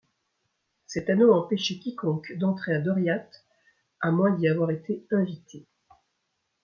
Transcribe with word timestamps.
Cet 0.87 1.11
anneau 1.11 1.31
empêchait 1.31 1.77
quiconque 1.77 2.33
d'entrer 2.35 2.73
à 2.73 2.79
Doriath 2.81 3.45
à 3.99 4.09
moins 4.09 4.31
d'y 4.31 4.47
avoir 4.47 4.71
été 4.71 5.05
invité. 5.11 5.67